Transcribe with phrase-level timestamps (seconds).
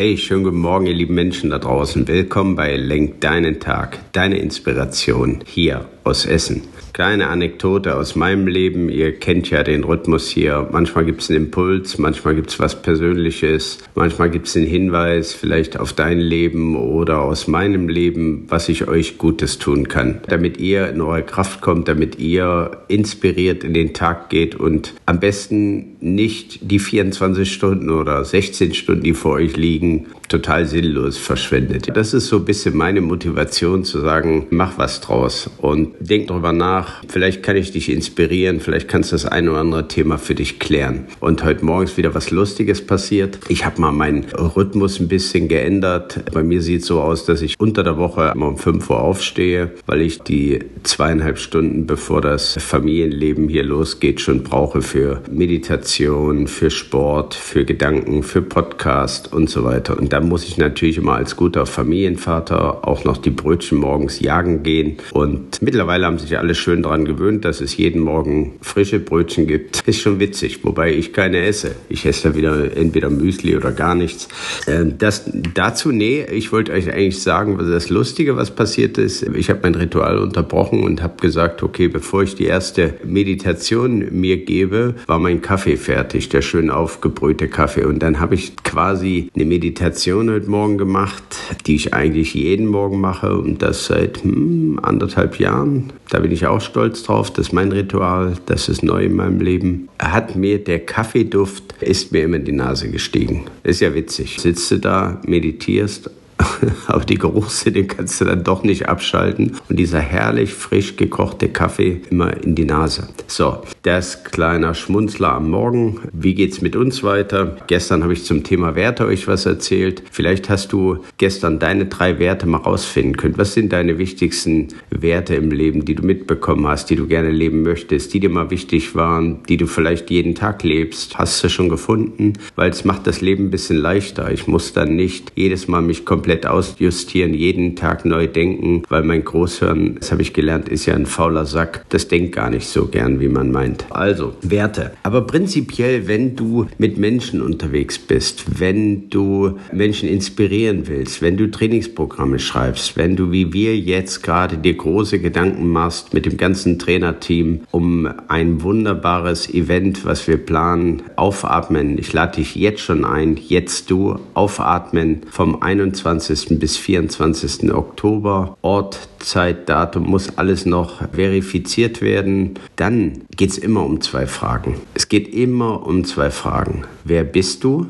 [0.00, 2.06] Hey, schönen guten Morgen, ihr lieben Menschen da draußen.
[2.06, 6.62] Willkommen bei Lenk deinen Tag, deine Inspiration hier aus Essen
[6.98, 8.88] kleine Anekdote aus meinem Leben.
[8.88, 10.68] Ihr kennt ja den Rhythmus hier.
[10.72, 15.32] Manchmal gibt es einen Impuls, manchmal gibt es was Persönliches, manchmal gibt es einen Hinweis
[15.32, 20.58] vielleicht auf dein Leben oder aus meinem Leben, was ich euch Gutes tun kann, damit
[20.58, 25.96] ihr in eure Kraft kommt, damit ihr inspiriert in den Tag geht und am besten
[26.00, 29.87] nicht die 24 Stunden oder 16 Stunden, die vor euch liegen,
[30.28, 31.88] total sinnlos verschwendet.
[31.94, 36.52] Das ist so ein bisschen meine Motivation zu sagen, mach was draus und denk darüber
[36.52, 37.02] nach.
[37.08, 40.58] Vielleicht kann ich dich inspirieren, vielleicht kannst du das ein oder andere Thema für dich
[40.58, 41.06] klären.
[41.20, 43.38] Und heute Morgen ist wieder was Lustiges passiert.
[43.48, 46.20] Ich habe mal meinen Rhythmus ein bisschen geändert.
[46.32, 49.00] Bei mir sieht es so aus, dass ich unter der Woche immer um 5 Uhr
[49.00, 56.46] aufstehe, weil ich die zweieinhalb Stunden, bevor das Familienleben hier losgeht, schon brauche für Meditation,
[56.46, 59.77] für Sport, für Gedanken, für Podcast und so weiter.
[59.88, 64.62] Und da muss ich natürlich immer als guter Familienvater auch noch die Brötchen morgens jagen
[64.62, 64.96] gehen.
[65.12, 69.82] Und mittlerweile haben sich alle schön daran gewöhnt, dass es jeden Morgen frische Brötchen gibt.
[69.86, 71.74] Ist schon witzig, wobei ich keine esse.
[71.88, 74.28] Ich esse da wieder entweder Müsli oder gar nichts.
[74.66, 79.22] Ähm, das dazu, nee, ich wollte euch eigentlich sagen, was das Lustige, was passiert ist.
[79.22, 84.44] Ich habe mein Ritual unterbrochen und habe gesagt, okay, bevor ich die erste Meditation mir
[84.44, 87.84] gebe, war mein Kaffee fertig, der schön aufgebrühte Kaffee.
[87.84, 91.22] Und dann habe ich quasi eine Meditation Meditation heute Morgen gemacht,
[91.66, 95.92] die ich eigentlich jeden Morgen mache und das seit hm, anderthalb Jahren.
[96.08, 97.30] Da bin ich auch stolz drauf.
[97.30, 99.90] Das ist mein Ritual, das ist neu in meinem Leben.
[99.98, 103.44] Hat mir der Kaffeeduft, ist mir immer in die Nase gestiegen.
[103.62, 104.38] ist ja witzig.
[104.40, 106.10] Sitzt du da, meditierst
[106.86, 109.56] aber die Geruchssinne kannst du dann doch nicht abschalten.
[109.68, 113.08] Und dieser herrlich frisch gekochte Kaffee immer in die Nase.
[113.26, 116.00] So, das kleiner Schmunzler am Morgen.
[116.12, 117.56] Wie geht's mit uns weiter?
[117.68, 120.02] Gestern habe ich zum Thema Werte euch was erzählt.
[120.12, 123.38] Vielleicht hast du gestern deine drei Werte mal rausfinden können.
[123.38, 127.62] Was sind deine wichtigsten Werte im Leben, die du mitbekommen hast, die du gerne leben
[127.62, 131.18] möchtest, die dir mal wichtig waren, die du vielleicht jeden Tag lebst?
[131.18, 132.34] Hast du schon gefunden?
[132.56, 134.30] Weil es macht das Leben ein bisschen leichter.
[134.30, 139.24] Ich muss dann nicht jedes Mal mich komplett ausjustieren, jeden Tag neu denken, weil mein
[139.24, 141.86] Großhirn, das habe ich gelernt, ist ja ein fauler Sack.
[141.88, 143.77] Das denkt gar nicht so gern, wie man meint.
[143.90, 144.92] Also, Werte.
[145.02, 151.50] Aber prinzipiell, wenn du mit Menschen unterwegs bist, wenn du Menschen inspirieren willst, wenn du
[151.50, 156.78] Trainingsprogramme schreibst, wenn du wie wir jetzt gerade dir große Gedanken machst mit dem ganzen
[156.78, 161.98] Trainerteam um ein wunderbares Event, was wir planen, aufatmen.
[161.98, 166.58] Ich lade dich jetzt schon ein, jetzt du aufatmen vom 21 21.
[166.58, 167.72] bis 24.
[167.72, 168.56] Oktober.
[168.62, 172.54] Ort, Zeit, Datum muss alles noch verifiziert werden.
[172.76, 174.76] Dann geht immer um zwei Fragen.
[174.94, 176.84] Es geht immer um zwei Fragen.
[177.04, 177.86] Wer bist du?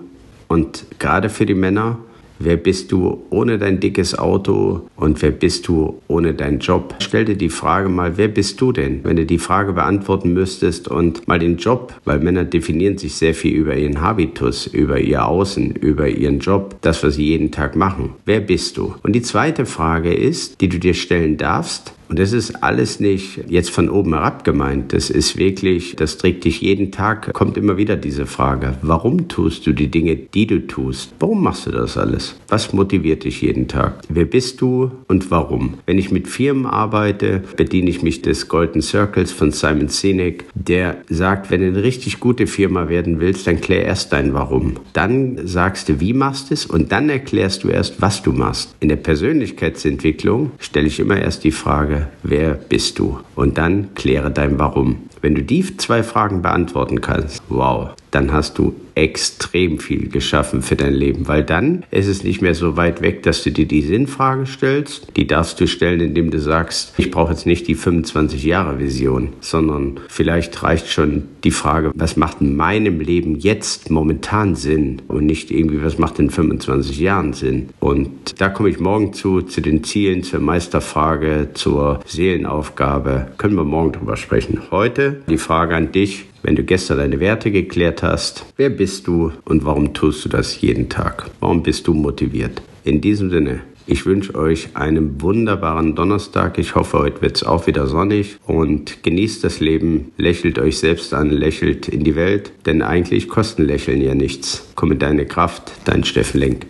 [0.48, 1.98] Und gerade für die Männer,
[2.40, 6.94] Wer bist du ohne dein dickes Auto und wer bist du ohne deinen Job?
[7.00, 9.00] Stell dir die Frage mal, wer bist du denn?
[9.02, 13.34] Wenn du die Frage beantworten müsstest und mal den Job, weil Männer definieren sich sehr
[13.34, 17.74] viel über ihren Habitus, über ihr Außen, über ihren Job, das, was sie jeden Tag
[17.74, 18.10] machen.
[18.24, 18.94] Wer bist du?
[19.02, 23.40] Und die zweite Frage ist, die du dir stellen darfst, und das ist alles nicht
[23.48, 24.92] jetzt von oben herab gemeint.
[24.92, 28.74] Das ist wirklich, das trägt dich jeden Tag, kommt immer wieder diese Frage.
[28.82, 31.12] Warum tust du die Dinge, die du tust?
[31.18, 32.36] Warum machst du das alles?
[32.48, 34.00] Was motiviert dich jeden Tag?
[34.08, 35.74] Wer bist du und warum?
[35.86, 40.98] Wenn ich mit Firmen arbeite, bediene ich mich des Golden Circles von Simon Sinek, der
[41.08, 44.74] sagt, wenn du eine richtig gute Firma werden willst, dann klär erst dein Warum.
[44.92, 48.74] Dann sagst du, wie machst du es und dann erklärst du erst, was du machst.
[48.80, 53.20] In der Persönlichkeitsentwicklung stelle ich immer erst die Frage, wer bist du?
[53.34, 55.08] Und dann kläre dein Warum.
[55.20, 60.76] Wenn du die zwei Fragen beantworten kannst, wow, dann hast du extrem viel geschaffen für
[60.76, 63.82] dein Leben, weil dann ist es nicht mehr so weit weg, dass du dir die
[63.82, 65.16] Sinnfrage stellst.
[65.16, 69.34] Die darfst du stellen, indem du sagst, ich brauche jetzt nicht die 25 Jahre Vision,
[69.40, 75.26] sondern vielleicht reicht schon die Frage, was macht in meinem Leben jetzt momentan Sinn und
[75.26, 77.68] nicht irgendwie, was macht in 25 Jahren Sinn.
[77.78, 83.28] Und da komme ich morgen zu, zu den Zielen, zur Meisterfrage, zur Seelenaufgabe.
[83.38, 84.60] Können wir morgen drüber sprechen.
[84.70, 89.32] Heute die Frage an dich, wenn du gestern deine Werte geklärt hast, wer bist du
[89.44, 91.30] und warum tust du das jeden Tag?
[91.40, 92.62] Warum bist du motiviert?
[92.84, 96.58] In diesem Sinne, Ich wünsche euch einen wunderbaren Donnerstag.
[96.58, 101.14] Ich hoffe, heute wird es auch wieder sonnig und genießt das Leben, lächelt euch selbst
[101.14, 104.68] an, lächelt in die Welt, denn eigentlich kosten Lächeln ja nichts.
[104.74, 106.66] Komm in deine Kraft, dein Steffen Lenk.